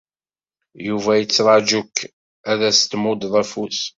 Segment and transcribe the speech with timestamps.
[0.87, 1.95] Yuba yettraǧu-k
[2.51, 3.79] ad as-d-muddeḍ afus.